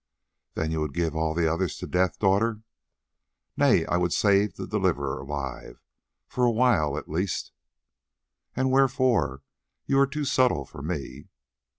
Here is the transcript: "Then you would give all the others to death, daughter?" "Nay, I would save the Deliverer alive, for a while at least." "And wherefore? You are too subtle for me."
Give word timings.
"Then 0.55 0.71
you 0.71 0.81
would 0.81 0.95
give 0.95 1.15
all 1.15 1.35
the 1.35 1.45
others 1.47 1.77
to 1.77 1.85
death, 1.85 2.17
daughter?" 2.17 2.61
"Nay, 3.55 3.85
I 3.85 3.97
would 3.97 4.13
save 4.13 4.55
the 4.55 4.65
Deliverer 4.65 5.19
alive, 5.19 5.79
for 6.27 6.43
a 6.43 6.49
while 6.51 6.97
at 6.97 7.07
least." 7.07 7.51
"And 8.55 8.71
wherefore? 8.71 9.43
You 9.85 9.99
are 9.99 10.07
too 10.07 10.25
subtle 10.25 10.65
for 10.65 10.81
me." 10.81 11.29